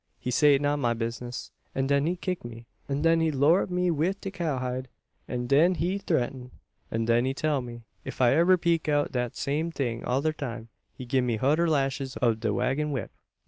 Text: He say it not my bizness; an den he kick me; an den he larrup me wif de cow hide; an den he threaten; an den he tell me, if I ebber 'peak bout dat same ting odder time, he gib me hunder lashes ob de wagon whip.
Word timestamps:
He 0.17 0.31
say 0.31 0.55
it 0.55 0.61
not 0.63 0.79
my 0.79 0.95
bizness; 0.95 1.51
an 1.75 1.85
den 1.85 2.07
he 2.07 2.15
kick 2.15 2.43
me; 2.43 2.65
an 2.89 3.03
den 3.03 3.19
he 3.19 3.29
larrup 3.31 3.69
me 3.69 3.91
wif 3.91 4.19
de 4.19 4.31
cow 4.31 4.57
hide; 4.57 4.87
an 5.27 5.45
den 5.45 5.75
he 5.75 5.99
threaten; 5.99 6.49
an 6.89 7.05
den 7.05 7.23
he 7.25 7.35
tell 7.35 7.61
me, 7.61 7.83
if 8.03 8.19
I 8.19 8.33
ebber 8.33 8.57
'peak 8.57 8.85
bout 8.87 9.11
dat 9.11 9.35
same 9.35 9.71
ting 9.71 10.03
odder 10.03 10.33
time, 10.33 10.69
he 10.95 11.05
gib 11.05 11.23
me 11.25 11.35
hunder 11.35 11.69
lashes 11.69 12.17
ob 12.19 12.39
de 12.39 12.51
wagon 12.51 12.91
whip. 12.91 13.11